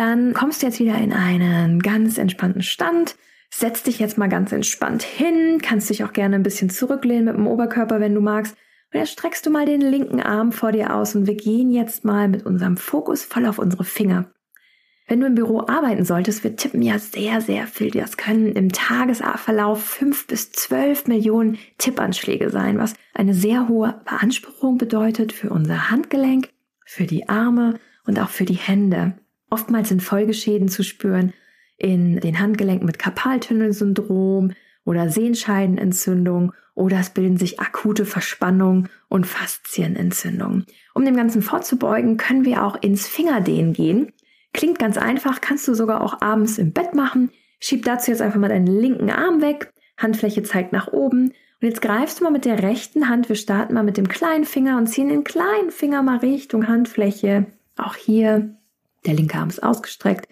dann 0.00 0.32
kommst 0.32 0.62
du 0.62 0.66
jetzt 0.66 0.80
wieder 0.80 0.96
in 0.96 1.12
einen 1.12 1.80
ganz 1.80 2.16
entspannten 2.16 2.62
Stand. 2.62 3.16
Setz 3.50 3.82
dich 3.82 3.98
jetzt 3.98 4.16
mal 4.16 4.28
ganz 4.28 4.50
entspannt 4.50 5.02
hin, 5.02 5.60
kannst 5.62 5.90
dich 5.90 6.04
auch 6.04 6.14
gerne 6.14 6.36
ein 6.36 6.42
bisschen 6.42 6.70
zurücklehnen 6.70 7.26
mit 7.26 7.36
dem 7.36 7.46
Oberkörper, 7.46 8.00
wenn 8.00 8.14
du 8.14 8.22
magst. 8.22 8.56
Und 8.92 8.98
jetzt 8.98 9.12
streckst 9.12 9.44
du 9.44 9.50
mal 9.50 9.66
den 9.66 9.82
linken 9.82 10.22
Arm 10.22 10.52
vor 10.52 10.72
dir 10.72 10.94
aus 10.94 11.14
und 11.14 11.26
wir 11.26 11.34
gehen 11.34 11.70
jetzt 11.70 12.02
mal 12.06 12.28
mit 12.28 12.46
unserem 12.46 12.78
Fokus 12.78 13.24
voll 13.24 13.44
auf 13.44 13.58
unsere 13.58 13.84
Finger. 13.84 14.32
Wenn 15.06 15.20
du 15.20 15.26
im 15.26 15.34
Büro 15.34 15.66
arbeiten 15.66 16.06
solltest, 16.06 16.44
wir 16.44 16.56
tippen 16.56 16.80
ja 16.80 16.98
sehr, 16.98 17.42
sehr 17.42 17.66
viel. 17.66 17.90
Das 17.90 18.16
können 18.16 18.52
im 18.52 18.72
Tagesverlauf 18.72 19.84
fünf 19.84 20.26
bis 20.26 20.50
zwölf 20.50 21.08
Millionen 21.08 21.58
Tippanschläge 21.76 22.48
sein, 22.48 22.78
was 22.78 22.94
eine 23.12 23.34
sehr 23.34 23.68
hohe 23.68 24.00
Beanspruchung 24.06 24.78
bedeutet 24.78 25.34
für 25.34 25.50
unser 25.50 25.90
Handgelenk, 25.90 26.48
für 26.86 27.04
die 27.04 27.28
Arme 27.28 27.78
und 28.06 28.18
auch 28.18 28.30
für 28.30 28.46
die 28.46 28.54
Hände. 28.54 29.18
Oftmals 29.50 29.88
sind 29.88 30.02
Folgeschäden 30.02 30.68
zu 30.68 30.82
spüren 30.82 31.32
in 31.76 32.20
den 32.20 32.38
Handgelenken 32.38 32.86
mit 32.86 32.98
Karpaltunnelsyndrom 32.98 34.52
oder 34.84 35.10
Sehenscheidenentzündung 35.10 36.52
oder 36.74 37.00
es 37.00 37.10
bilden 37.10 37.36
sich 37.36 37.60
akute 37.60 38.04
Verspannungen 38.04 38.88
und 39.08 39.26
Faszienentzündungen. 39.26 40.66
Um 40.94 41.04
dem 41.04 41.16
Ganzen 41.16 41.42
vorzubeugen, 41.42 42.16
können 42.16 42.44
wir 42.44 42.64
auch 42.64 42.80
ins 42.80 43.06
Fingerdehnen 43.06 43.72
gehen. 43.72 44.12
Klingt 44.52 44.78
ganz 44.78 44.96
einfach, 44.96 45.40
kannst 45.40 45.66
du 45.68 45.74
sogar 45.74 46.00
auch 46.00 46.22
abends 46.22 46.58
im 46.58 46.72
Bett 46.72 46.94
machen. 46.94 47.30
Schieb 47.58 47.84
dazu 47.84 48.10
jetzt 48.10 48.22
einfach 48.22 48.40
mal 48.40 48.48
deinen 48.48 48.66
linken 48.66 49.10
Arm 49.10 49.42
weg, 49.42 49.72
Handfläche 49.98 50.42
zeigt 50.42 50.72
nach 50.72 50.88
oben 50.88 51.32
und 51.60 51.68
jetzt 51.68 51.82
greifst 51.82 52.20
du 52.20 52.24
mal 52.24 52.30
mit 52.30 52.46
der 52.46 52.62
rechten 52.62 53.08
Hand, 53.08 53.28
wir 53.28 53.36
starten 53.36 53.74
mal 53.74 53.82
mit 53.82 53.98
dem 53.98 54.08
kleinen 54.08 54.44
Finger 54.44 54.78
und 54.78 54.86
ziehen 54.86 55.08
den 55.08 55.24
kleinen 55.24 55.70
Finger 55.70 56.02
mal 56.02 56.18
Richtung 56.18 56.68
Handfläche. 56.68 57.46
Auch 57.76 57.96
hier, 57.96 58.56
der 59.06 59.14
linke 59.14 59.38
Arm 59.38 59.48
ist 59.48 59.62
ausgestreckt, 59.62 60.28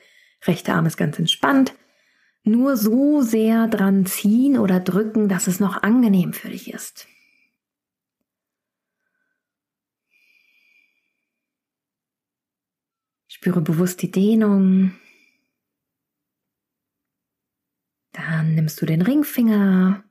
rechte 0.46 0.74
Arm 0.74 0.86
ist 0.86 0.96
ganz 0.96 1.18
entspannt. 1.18 1.74
Nur 2.44 2.76
so 2.76 3.20
sehr 3.20 3.66
dran 3.68 4.06
ziehen 4.06 4.58
oder 4.58 4.80
drücken, 4.80 5.28
dass 5.28 5.48
es 5.48 5.60
noch 5.60 5.82
angenehm 5.82 6.32
für 6.32 6.48
dich 6.48 6.72
ist. 6.72 7.06
Spüre 13.26 13.60
bewusst 13.60 14.02
die 14.02 14.10
Dehnung. 14.10 14.92
Dann 18.12 18.54
nimmst 18.54 18.80
du 18.80 18.86
den 18.86 19.02
Ringfinger, 19.02 20.02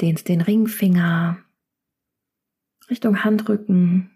dehnst 0.00 0.28
den 0.28 0.40
Ringfinger 0.40 1.44
Richtung 2.90 3.22
Handrücken. 3.22 4.13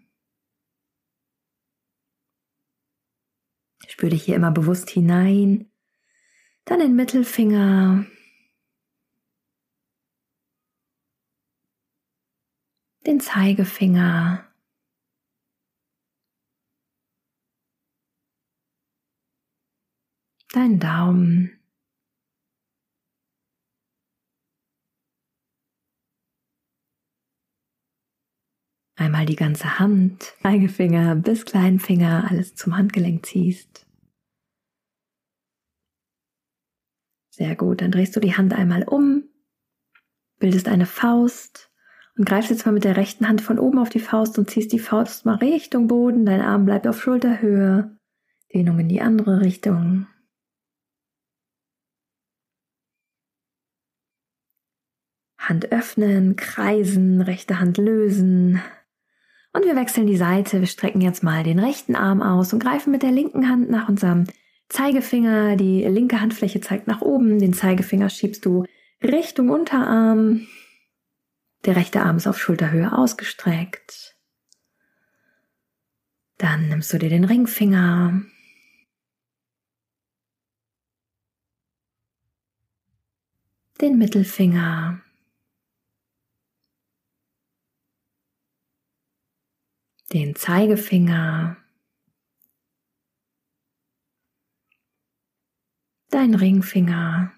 Spüre 3.89 4.11
dich 4.11 4.23
hier 4.23 4.35
immer 4.35 4.51
bewusst 4.51 4.89
hinein. 4.89 5.71
Dann 6.65 6.79
den 6.79 6.95
Mittelfinger. 6.95 8.05
Den 13.05 13.19
Zeigefinger. 13.19 14.49
dein 20.53 20.79
Daumen. 20.79 21.58
Einmal 28.99 29.25
die 29.25 29.37
ganze 29.37 29.79
Hand, 29.79 30.33
Zeigefinger 30.41 31.15
bis 31.15 31.45
Kleinfinger, 31.45 32.27
alles 32.29 32.55
zum 32.55 32.75
Handgelenk 32.75 33.25
ziehst. 33.25 33.87
Sehr 37.29 37.55
gut, 37.55 37.79
dann 37.79 37.91
drehst 37.91 38.13
du 38.17 38.19
die 38.19 38.35
Hand 38.35 38.51
einmal 38.51 38.83
um, 38.83 39.23
bildest 40.37 40.67
eine 40.67 40.85
Faust 40.85 41.71
und 42.17 42.27
greifst 42.27 42.49
jetzt 42.49 42.65
mal 42.65 42.73
mit 42.73 42.83
der 42.83 42.97
rechten 42.97 43.29
Hand 43.29 43.39
von 43.39 43.57
oben 43.57 43.79
auf 43.79 43.87
die 43.87 44.01
Faust 44.01 44.37
und 44.37 44.49
ziehst 44.49 44.73
die 44.73 44.79
Faust 44.79 45.25
mal 45.25 45.35
Richtung 45.35 45.87
Boden, 45.87 46.25
dein 46.25 46.41
Arm 46.41 46.65
bleibt 46.65 46.85
auf 46.85 47.01
Schulterhöhe, 47.01 47.97
Dehnung 48.53 48.79
in 48.79 48.89
die 48.89 48.99
andere 48.99 49.39
Richtung. 49.39 50.07
Hand 55.37 55.71
öffnen, 55.71 56.35
kreisen, 56.35 57.21
rechte 57.21 57.61
Hand 57.61 57.77
lösen. 57.77 58.61
Und 59.51 59.65
wir 59.65 59.75
wechseln 59.75 60.07
die 60.07 60.17
Seite. 60.17 60.59
Wir 60.59 60.67
strecken 60.67 61.01
jetzt 61.01 61.23
mal 61.23 61.43
den 61.43 61.59
rechten 61.59 61.95
Arm 61.95 62.21
aus 62.21 62.53
und 62.53 62.59
greifen 62.59 62.91
mit 62.91 63.03
der 63.03 63.11
linken 63.11 63.49
Hand 63.49 63.69
nach 63.69 63.89
unserem 63.89 64.25
Zeigefinger. 64.69 65.55
Die 65.55 65.83
linke 65.83 66.21
Handfläche 66.21 66.61
zeigt 66.61 66.87
nach 66.87 67.01
oben. 67.01 67.39
Den 67.39 67.53
Zeigefinger 67.53 68.09
schiebst 68.09 68.45
du 68.45 68.65
Richtung 69.03 69.49
Unterarm. 69.49 70.47
Der 71.65 71.75
rechte 71.75 72.01
Arm 72.01 72.17
ist 72.17 72.27
auf 72.27 72.39
Schulterhöhe 72.39 72.95
ausgestreckt. 72.95 74.15
Dann 76.37 76.69
nimmst 76.69 76.93
du 76.93 76.99
dir 76.99 77.09
den 77.09 77.25
Ringfinger. 77.25 78.21
Den 83.81 83.97
Mittelfinger. 83.97 85.01
Den 90.11 90.35
Zeigefinger, 90.35 91.57
dein 96.09 96.33
Ringfinger, 96.33 97.31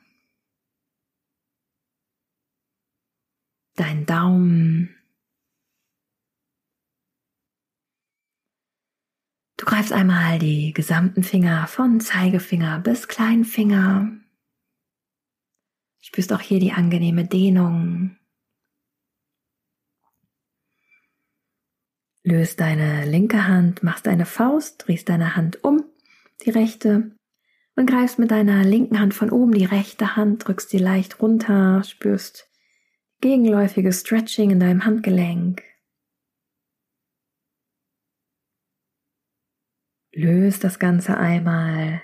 dein 3.76 4.06
Daumen. 4.06 4.96
Du 9.58 9.66
greifst 9.66 9.92
einmal 9.92 10.40
die 10.40 10.74
gesamten 10.74 11.24
Finger 11.24 11.68
von 11.68 12.00
Zeigefinger 12.00 12.80
bis 12.80 13.08
Kleinfinger. 13.08 14.12
Spürst 16.00 16.34
auch 16.34 16.42
hier 16.42 16.60
die 16.60 16.72
angenehme 16.72 17.26
Dehnung. 17.28 18.18
Löst 22.24 22.60
deine 22.60 23.06
linke 23.06 23.48
Hand, 23.48 23.82
machst 23.82 24.06
deine 24.06 24.26
Faust, 24.26 24.86
drehst 24.86 25.10
deine 25.10 25.36
Hand 25.36 25.64
um, 25.64 25.84
die 26.46 26.52
rechte, 26.52 27.12
und 27.76 27.90
greifst 27.90 28.20
mit 28.20 28.32
deiner 28.32 28.64
linken 28.64 29.00
Hand 29.00 29.14
von 29.14 29.32
oben 29.32 29.54
die 29.54 29.66
rechte 29.66 30.16
Hand, 30.16 30.48
drückst 30.48 30.70
sie 30.70 30.78
leicht 30.78 31.22
runter, 31.22 31.84
spürst 31.84 32.48
gegenläufige 33.22 33.94
Stretching 33.94 34.52
in 34.52 34.60
deinem 34.60 34.86
Handgelenk. 34.86 35.64
Löst 40.14 40.64
das 40.64 40.78
Ganze 40.78 41.18
einmal. 41.18 42.02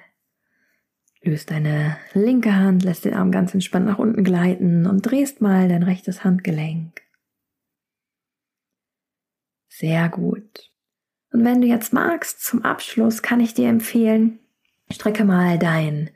Löst 1.21 1.51
deine 1.51 1.97
linke 2.13 2.55
Hand, 2.55 2.83
lässt 2.83 3.03
den 3.03 3.13
Arm 3.13 3.31
ganz 3.31 3.53
entspannt 3.53 3.86
nach 3.86 4.00
unten 4.00 4.24
gleiten 4.24 4.86
und 4.86 5.01
drehst 5.01 5.41
mal 5.41 5.67
dein 5.67 5.83
rechtes 5.83 6.24
Handgelenk. 6.24 7.06
Sehr 9.79 10.10
gut. 10.10 10.72
Und 11.31 11.46
wenn 11.46 11.62
du 11.62 11.67
jetzt 11.67 11.93
magst, 11.93 12.43
zum 12.43 12.63
Abschluss 12.63 13.22
kann 13.22 13.39
ich 13.39 13.53
dir 13.53 13.69
empfehlen, 13.69 14.39
strecke 14.89 15.24
mal 15.24 15.60
deinen 15.60 16.10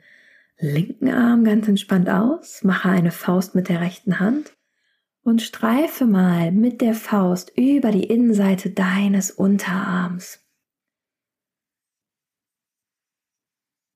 linken 0.58 1.08
Arm 1.08 1.44
ganz 1.44 1.68
entspannt 1.68 2.10
aus, 2.10 2.64
mache 2.64 2.88
eine 2.88 3.12
Faust 3.12 3.54
mit 3.54 3.68
der 3.68 3.80
rechten 3.80 4.18
Hand 4.18 4.56
und 5.22 5.42
streife 5.42 6.06
mal 6.06 6.50
mit 6.50 6.80
der 6.80 6.94
Faust 6.94 7.52
über 7.56 7.92
die 7.92 8.04
Innenseite 8.04 8.70
deines 8.70 9.30
Unterarms. 9.30 10.40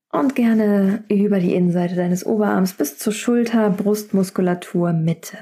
und 0.09 0.35
gerne 0.35 1.03
über 1.09 1.39
die 1.39 1.53
Innenseite 1.53 1.95
deines 1.95 2.25
Oberarms 2.25 2.73
bis 2.73 2.97
zur 2.97 3.13
Schulter, 3.13 3.69
Brustmuskulatur, 3.69 4.93
Mitte. 4.93 5.37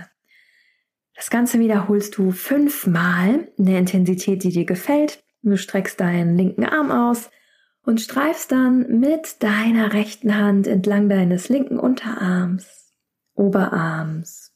Das 1.16 1.30
Ganze 1.30 1.60
wiederholst 1.60 2.18
du 2.18 2.32
fünfmal 2.32 3.50
in 3.58 3.66
der 3.66 3.80
Intensität, 3.80 4.44
die 4.44 4.50
dir 4.50 4.66
gefällt. 4.66 5.24
Du 5.42 5.58
streckst 5.58 6.00
deinen 6.00 6.36
linken 6.36 6.66
Arm 6.66 6.92
aus 6.92 7.30
und 7.84 8.02
streifst 8.02 8.52
dann 8.52 9.00
mit 9.00 9.42
deiner 9.42 9.94
rechten 9.94 10.36
Hand 10.36 10.68
entlang 10.68 11.08
deines 11.08 11.50
linken 11.50 11.80
Unterarms, 11.80 12.92
Oberarms, 13.34 14.54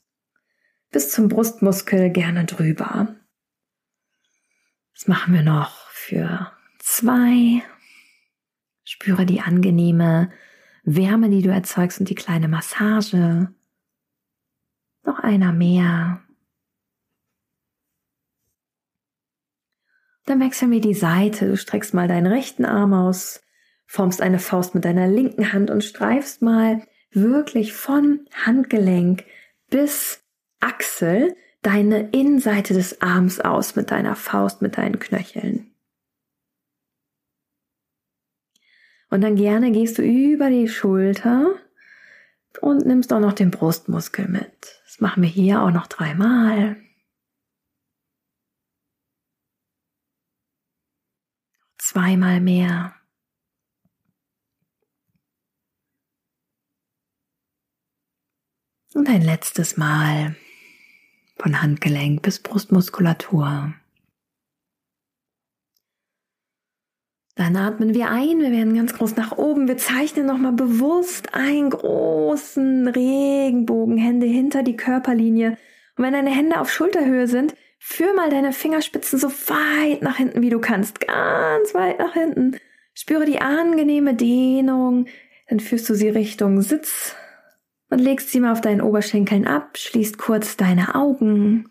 bis 0.92 1.12
zum 1.12 1.30
Brustmuskel 1.30 2.10
gerne 2.10 2.46
drüber. 2.46 3.16
Das 4.94 5.08
machen 5.08 5.34
wir 5.34 5.44
noch 5.44 5.88
für 5.92 6.52
zwei. 6.80 7.64
Spüre 8.84 9.26
die 9.26 9.40
angenehme 9.40 10.32
Wärme, 10.84 11.30
die 11.30 11.44
du 11.44 11.52
erzeugst 11.52 12.00
und 12.00 12.10
die 12.10 12.16
kleine 12.16 12.48
Massage. 12.48 13.54
Noch 15.04 15.20
einer 15.20 15.54
mehr. 15.54 16.22
Dann 20.30 20.42
wechseln 20.42 20.70
wir 20.70 20.80
die 20.80 20.94
Seite. 20.94 21.48
Du 21.48 21.58
streckst 21.58 21.96
mal 21.96 22.08
deinen 22.08 22.28
rechten 22.28 22.64
Arm 22.64 22.94
aus, 22.94 23.42
formst 23.88 24.22
eine 24.22 24.38
Faust 24.38 24.76
mit 24.76 24.86
deiner 24.86 25.08
linken 25.08 25.54
Hand 25.54 25.72
und 25.72 25.84
streifst 25.84 26.44
mal 26.44 26.84
wirklich 27.10 27.74
von 27.74 28.28
Handgelenk 28.46 29.24
bis 29.72 30.24
Achsel 30.60 31.36
deine 31.64 32.12
Innenseite 32.12 32.76
des 32.76 33.02
Arms 33.02 33.40
aus 33.40 33.76
mit 33.76 33.90
deiner 33.90 34.16
Faust, 34.16 34.62
mit 34.62 34.78
deinen 34.78 35.00
Knöcheln. 35.00 35.72
Und 39.10 39.22
dann 39.22 39.36
gerne 39.36 39.72
gehst 39.72 39.98
du 39.98 40.04
über 40.04 40.52
die 40.52 40.68
Schulter 40.68 41.56
und 42.62 42.86
nimmst 42.86 43.12
auch 43.12 43.20
noch 43.20 43.34
den 43.34 43.50
Brustmuskel 43.50 44.28
mit. 44.28 44.80
Das 44.86 45.02
machen 45.02 45.24
wir 45.24 45.30
hier 45.30 45.64
auch 45.64 45.72
noch 45.72 45.88
dreimal. 45.88 46.78
Zweimal 51.92 52.40
mehr. 52.40 52.94
Und 58.94 59.10
ein 59.10 59.24
letztes 59.24 59.76
Mal 59.76 60.36
von 61.38 61.64
Handgelenk 61.64 62.22
bis 62.22 62.44
Brustmuskulatur. 62.44 63.74
Dann 67.34 67.56
atmen 67.56 67.96
wir 67.96 68.12
ein, 68.12 68.40
wir 68.40 68.52
werden 68.52 68.76
ganz 68.76 68.94
groß 68.94 69.16
nach 69.16 69.32
oben. 69.40 69.68
Wir 69.68 69.78
zeichnen 69.78 70.28
nochmal 70.28 70.54
bewusst 70.54 71.34
einen 71.34 71.72
großen 71.72 72.88
Regenbogen, 72.88 73.98
Hände 73.98 74.28
hinter 74.28 74.62
die 74.62 74.78
Körperlinie. 74.78 75.58
Und 75.98 76.04
wenn 76.04 76.14
deine 76.14 76.30
Hände 76.30 76.62
auf 76.62 76.72
Schulterhöhe 76.72 77.28
sind, 77.28 77.56
führ 77.80 78.14
mal 78.14 78.30
deine 78.30 78.54
Fingerspitzen 78.54 79.18
so 79.18 79.30
weit 79.30 80.02
nach 80.02 80.18
hinten, 80.18 80.42
wie 80.42 80.50
du 80.50 80.60
kannst. 80.60 81.00
Ganz 81.00 81.74
weit 81.74 81.98
nach 81.98 82.14
hinten. 82.14 82.58
Spüre 82.94 83.26
die 83.26 83.42
angenehme 83.42 84.14
Dehnung. 84.14 85.08
Dann 85.48 85.60
führst 85.60 85.90
du 85.90 85.96
sie 85.96 86.10
Richtung 86.10 86.62
Sitz 86.62 87.16
und 87.90 88.00
legst 88.00 88.30
sie 88.30 88.40
mal 88.40 88.52
auf 88.52 88.62
deinen 88.62 88.82
Oberschenkeln 88.82 89.48
ab, 89.48 89.78
schließt 89.78 90.20
kurz 90.20 90.58
deine 90.58 90.94
Augen 90.94 91.70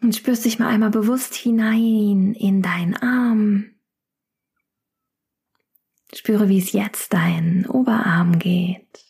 und 0.00 0.14
spürst 0.14 0.44
dich 0.44 0.58
mal 0.58 0.68
einmal 0.68 0.90
bewusst 0.90 1.34
hinein 1.34 2.34
in 2.34 2.62
deinen 2.62 2.96
Arm. 2.96 3.72
Spüre, 6.14 6.48
wie 6.48 6.58
es 6.58 6.72
jetzt 6.72 7.12
deinen 7.12 7.66
Oberarm 7.66 8.38
geht. 8.38 9.05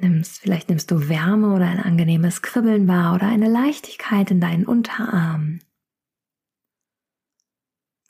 Nimmst, 0.00 0.40
vielleicht 0.40 0.68
nimmst 0.68 0.90
du 0.90 1.08
Wärme 1.08 1.54
oder 1.54 1.66
ein 1.66 1.80
angenehmes 1.80 2.42
Kribbeln 2.42 2.88
wahr 2.88 3.14
oder 3.14 3.26
eine 3.26 3.48
Leichtigkeit 3.48 4.30
in 4.30 4.40
deinen 4.40 4.66
Unterarm. 4.66 5.60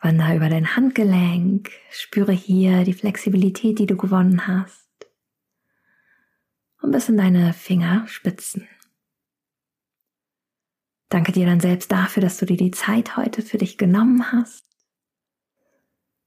Wander 0.01 0.35
über 0.35 0.49
dein 0.49 0.77
Handgelenk, 0.77 1.71
spüre 1.91 2.33
hier 2.33 2.85
die 2.85 2.95
Flexibilität, 2.95 3.79
die 3.79 3.87
du 3.87 3.97
gewonnen 3.97 4.47
hast. 4.47 4.89
Und 6.81 6.93
bis 6.93 7.09
in 7.09 7.19
deine 7.19 7.53
Fingerspitzen. 7.53 8.67
Danke 11.11 11.33
dir 11.33 11.45
dann 11.45 11.61
selbst 11.61 11.93
dafür, 11.93 12.23
dass 12.23 12.39
du 12.39 12.47
dir 12.47 12.57
die 12.57 12.71
Zeit 12.71 13.17
heute 13.17 13.43
für 13.43 13.59
dich 13.59 13.77
genommen 13.77 14.33
hast. 14.33 14.65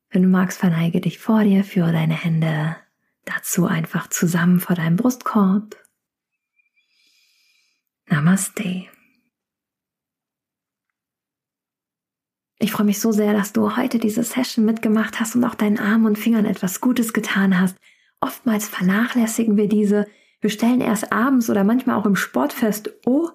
Wenn 0.10 0.24
du 0.24 0.28
magst, 0.28 0.60
verneige 0.60 1.02
dich 1.02 1.18
vor 1.18 1.44
dir, 1.44 1.64
führe 1.64 1.92
deine 1.92 2.14
Hände 2.14 2.76
dazu 3.26 3.66
einfach 3.66 4.08
zusammen 4.10 4.60
vor 4.60 4.76
deinem 4.76 4.96
Brustkorb. 4.96 5.78
Namaste. 8.08 8.88
Ich 12.60 12.72
freue 12.72 12.86
mich 12.86 13.00
so 13.00 13.12
sehr, 13.12 13.34
dass 13.34 13.52
du 13.52 13.76
heute 13.76 14.00
diese 14.00 14.24
Session 14.24 14.66
mitgemacht 14.66 15.20
hast 15.20 15.36
und 15.36 15.44
auch 15.44 15.56
deinen 15.56 15.80
Armen 15.80 16.06
und 16.06 16.18
Fingern 16.18 16.46
etwas 16.46 16.80
Gutes 16.80 17.12
getan 17.12 17.60
hast. 17.60 17.76
Oftmals 18.22 18.70
vernachlässigen 18.70 19.58
wir 19.58 19.68
diese. 19.68 20.08
Wir 20.40 20.50
stellen 20.50 20.80
erst 20.80 21.12
abends 21.12 21.50
oder 21.50 21.64
manchmal 21.64 21.98
auch 21.98 22.06
im 22.06 22.16
Sport 22.16 22.54
fest, 22.54 22.94
oh, 23.06 23.30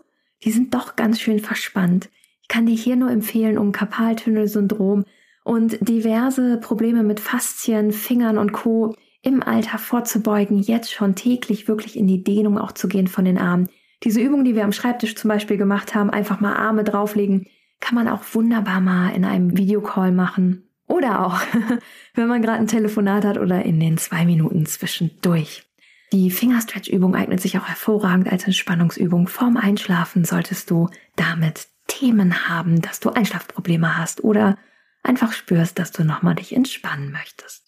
die 0.44 0.50
sind 0.50 0.72
doch 0.72 0.96
ganz 0.96 1.20
schön 1.20 1.40
verspannt. 1.40 2.08
Ich 2.42 2.48
kann 2.48 2.64
dir 2.64 2.74
hier 2.74 2.96
nur 2.96 3.10
empfehlen, 3.10 3.58
um 3.58 3.72
Karpaltunnelsyndrom 3.72 5.04
und 5.44 5.76
diverse 5.86 6.58
Probleme 6.58 7.02
mit 7.02 7.20
Faszien, 7.20 7.92
Fingern 7.92 8.38
und 8.38 8.52
Co. 8.52 8.94
im 9.28 9.42
Alter 9.42 9.78
vorzubeugen, 9.78 10.58
jetzt 10.58 10.92
schon 10.92 11.14
täglich 11.14 11.68
wirklich 11.68 11.96
in 11.96 12.06
die 12.06 12.24
Dehnung 12.24 12.58
auch 12.58 12.72
zu 12.72 12.88
gehen 12.88 13.06
von 13.06 13.24
den 13.24 13.38
Armen. 13.38 13.68
Diese 14.04 14.20
Übung, 14.20 14.44
die 14.44 14.54
wir 14.54 14.64
am 14.64 14.72
Schreibtisch 14.72 15.16
zum 15.16 15.28
Beispiel 15.28 15.56
gemacht 15.56 15.94
haben, 15.94 16.10
einfach 16.10 16.40
mal 16.40 16.54
Arme 16.54 16.84
drauflegen, 16.84 17.46
kann 17.80 17.94
man 17.94 18.08
auch 18.08 18.22
wunderbar 18.32 18.80
mal 18.80 19.10
in 19.10 19.24
einem 19.24 19.56
Videocall 19.56 20.12
machen. 20.12 20.68
Oder 20.86 21.26
auch, 21.26 21.40
wenn 22.14 22.28
man 22.28 22.42
gerade 22.42 22.58
ein 22.58 22.66
Telefonat 22.66 23.24
hat 23.24 23.38
oder 23.38 23.64
in 23.64 23.78
den 23.78 23.98
zwei 23.98 24.24
Minuten 24.24 24.66
zwischendurch. 24.66 25.64
Die 26.12 26.30
Fingerstretch-Übung 26.30 27.14
eignet 27.14 27.40
sich 27.40 27.58
auch 27.58 27.66
hervorragend 27.66 28.32
als 28.32 28.44
Entspannungsübung. 28.44 29.28
Vorm 29.28 29.58
Einschlafen 29.58 30.24
solltest 30.24 30.70
du 30.70 30.88
damit 31.16 31.68
Themen 31.86 32.48
haben, 32.48 32.80
dass 32.80 33.00
du 33.00 33.10
Einschlafprobleme 33.10 33.98
hast 33.98 34.24
oder 34.24 34.56
einfach 35.02 35.32
spürst, 35.32 35.78
dass 35.78 35.92
du 35.92 36.04
nochmal 36.04 36.36
dich 36.36 36.54
entspannen 36.54 37.12
möchtest. 37.12 37.67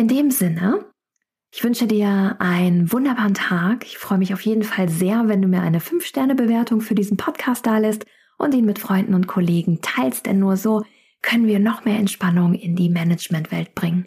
In 0.00 0.08
dem 0.08 0.30
Sinne, 0.30 0.86
ich 1.52 1.62
wünsche 1.62 1.86
dir 1.86 2.36
einen 2.38 2.90
wunderbaren 2.90 3.34
Tag. 3.34 3.84
Ich 3.84 3.98
freue 3.98 4.16
mich 4.16 4.32
auf 4.32 4.40
jeden 4.40 4.62
Fall 4.62 4.88
sehr, 4.88 5.28
wenn 5.28 5.42
du 5.42 5.46
mir 5.48 5.60
eine 5.60 5.78
5-Sterne-Bewertung 5.78 6.80
für 6.80 6.94
diesen 6.94 7.18
Podcast 7.18 7.66
da 7.66 7.76
lässt 7.76 8.06
und 8.38 8.54
ihn 8.54 8.64
mit 8.64 8.78
Freunden 8.78 9.12
und 9.12 9.26
Kollegen 9.26 9.82
teilst, 9.82 10.24
denn 10.24 10.38
nur 10.38 10.56
so 10.56 10.86
können 11.20 11.46
wir 11.46 11.58
noch 11.58 11.84
mehr 11.84 11.98
Entspannung 11.98 12.54
in 12.54 12.76
die 12.76 12.88
Managementwelt 12.88 13.74
bringen. 13.74 14.06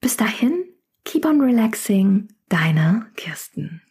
Bis 0.00 0.16
dahin, 0.16 0.64
keep 1.04 1.26
on 1.26 1.38
relaxing, 1.38 2.28
deine 2.48 3.04
Kirsten. 3.14 3.82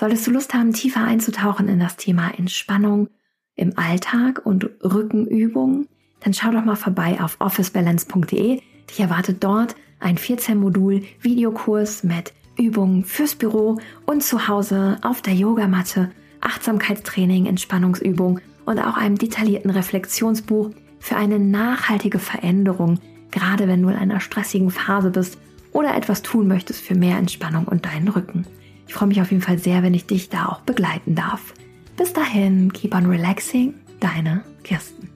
Solltest 0.00 0.26
du 0.26 0.32
Lust 0.32 0.52
haben, 0.52 0.72
tiefer 0.72 1.04
einzutauchen 1.04 1.68
in 1.68 1.78
das 1.78 1.96
Thema 1.96 2.36
Entspannung 2.36 3.08
im 3.54 3.78
Alltag 3.78 4.44
und 4.44 4.68
Rückenübungen, 4.82 5.86
dann 6.18 6.34
schau 6.34 6.50
doch 6.50 6.64
mal 6.64 6.74
vorbei 6.74 7.20
auf 7.20 7.40
officebalance.de. 7.40 8.60
Dich 8.90 9.00
erwartet 9.00 9.42
dort 9.42 9.76
ein 10.00 10.18
14-Modul 10.18 11.02
Videokurs 11.20 12.04
mit 12.04 12.32
Übungen 12.56 13.04
fürs 13.04 13.34
Büro 13.34 13.78
und 14.06 14.22
zu 14.22 14.48
Hause 14.48 14.98
auf 15.02 15.22
der 15.22 15.34
Yogamatte 15.34 16.10
Achtsamkeitstraining, 16.40 17.46
Entspannungsübung 17.46 18.40
und 18.66 18.78
auch 18.78 18.96
einem 18.96 19.16
detaillierten 19.16 19.70
Reflexionsbuch 19.70 20.70
für 21.00 21.16
eine 21.16 21.38
nachhaltige 21.38 22.18
Veränderung, 22.18 23.00
gerade 23.30 23.66
wenn 23.66 23.82
du 23.82 23.88
in 23.88 23.96
einer 23.96 24.20
stressigen 24.20 24.70
Phase 24.70 25.10
bist 25.10 25.38
oder 25.72 25.96
etwas 25.96 26.22
tun 26.22 26.46
möchtest 26.46 26.82
für 26.82 26.94
mehr 26.94 27.18
Entspannung 27.18 27.64
und 27.64 27.86
deinen 27.86 28.08
Rücken. 28.08 28.46
Ich 28.86 28.94
freue 28.94 29.08
mich 29.08 29.20
auf 29.20 29.30
jeden 29.30 29.42
Fall 29.42 29.58
sehr, 29.58 29.82
wenn 29.82 29.94
ich 29.94 30.06
dich 30.06 30.28
da 30.28 30.46
auch 30.46 30.60
begleiten 30.60 31.14
darf. 31.14 31.54
Bis 31.96 32.12
dahin, 32.12 32.72
keep 32.72 32.94
on 32.94 33.06
relaxing, 33.06 33.74
deine 34.00 34.44
Kirsten. 34.62 35.13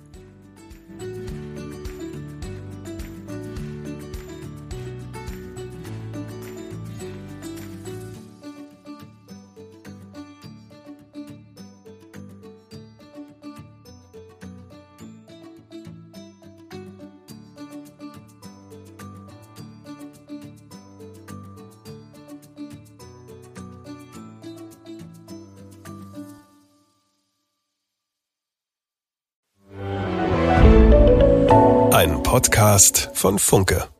Podcast 32.48 33.10
von 33.12 33.38
Funke. 33.38 33.97